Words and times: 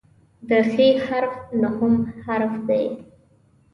د 0.47 0.51
"خ" 0.71 0.73
حرف 1.05 1.33
نهم 1.61 1.93
حرف 2.25 2.53
دی. 2.67 2.85